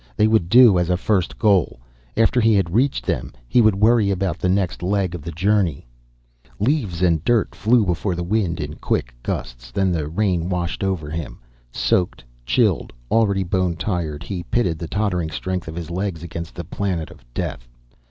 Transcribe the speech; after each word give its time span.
They 0.17 0.25
would 0.25 0.49
do 0.49 0.79
as 0.79 0.89
a 0.89 0.97
first 0.97 1.37
goal. 1.37 1.79
After 2.17 2.41
he 2.41 2.55
had 2.55 2.73
reached 2.73 3.05
them, 3.05 3.33
he 3.47 3.61
would 3.61 3.75
worry 3.75 4.09
about 4.09 4.39
the 4.39 4.49
next 4.49 4.81
leg 4.81 5.13
of 5.13 5.21
the 5.21 5.31
journey. 5.31 5.85
Leaves 6.57 7.03
and 7.03 7.23
dirt 7.23 7.53
flew 7.53 7.85
before 7.85 8.15
the 8.15 8.23
wind 8.23 8.59
in 8.59 8.77
quick 8.77 9.13
gusts, 9.21 9.69
then 9.69 9.91
the 9.91 10.07
rain 10.07 10.49
washed 10.49 10.83
over 10.83 11.11
him. 11.11 11.37
Soaked, 11.71 12.23
chilled, 12.47 12.91
already 13.11 13.43
bone 13.43 13.75
tired, 13.75 14.23
he 14.23 14.41
pitted 14.41 14.79
the 14.79 14.87
tottering 14.87 15.29
strength 15.29 15.67
of 15.67 15.75
his 15.75 15.91
legs 15.91 16.23
against 16.23 16.55
the 16.55 16.63
planet 16.63 17.11
of 17.11 17.23
death. 17.35 17.67